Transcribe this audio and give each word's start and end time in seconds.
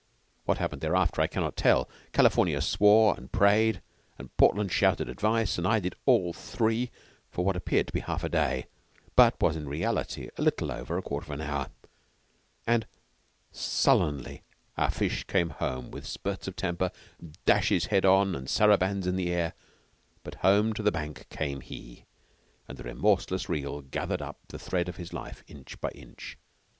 What 0.45 0.57
happened 0.57 0.81
thereafter 0.81 1.21
I 1.21 1.27
cannot 1.27 1.55
tell. 1.55 1.87
California 2.11 2.59
swore 2.61 3.15
and 3.15 3.31
prayed, 3.31 3.83
and 4.17 4.35
Portland 4.35 4.71
shouted 4.71 5.07
advice, 5.07 5.59
and 5.59 5.67
I 5.67 5.79
did 5.79 5.93
all 6.07 6.33
three 6.33 6.89
for 7.29 7.45
what 7.45 7.55
appeared 7.55 7.85
to 7.85 7.93
be 7.93 7.99
half 7.99 8.23
a 8.23 8.27
day, 8.29 8.65
but 9.15 9.39
was 9.39 9.55
in 9.55 9.69
reality 9.69 10.29
a 10.35 10.41
little 10.41 10.71
over 10.71 10.97
a 10.97 11.03
quarter 11.03 11.31
of 11.31 11.39
an 11.39 11.45
hour, 11.47 11.69
and 12.65 12.87
sullenly 13.51 14.41
our 14.75 14.89
fish 14.89 15.25
came 15.25 15.51
home 15.51 15.91
with 15.91 16.07
spurts 16.07 16.47
of 16.47 16.55
temper, 16.55 16.89
dashes 17.45 17.85
head 17.93 18.03
on 18.03 18.33
and 18.33 18.47
sarabands 18.49 19.05
in 19.05 19.17
the 19.17 19.31
air, 19.31 19.53
but 20.23 20.33
home 20.41 20.73
to 20.73 20.81
the 20.81 20.91
bank 20.91 21.29
came 21.29 21.61
he, 21.61 22.05
and 22.67 22.79
the 22.79 22.83
remorseless 22.83 23.47
reel 23.47 23.81
gathered 23.81 24.23
up 24.23 24.39
the 24.47 24.57
thread 24.57 24.89
of 24.89 24.95
his 24.97 25.13
life 25.13 25.43
inch 25.45 25.79
by 25.79 25.89
inch. 25.91 26.39